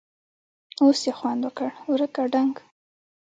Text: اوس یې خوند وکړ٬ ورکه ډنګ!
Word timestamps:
اوس 0.81 0.99
یې 1.07 1.11
خوند 1.17 1.41
وکړ٬ 1.45 1.69
ورکه 1.91 2.21
ډنګ! 2.33 2.55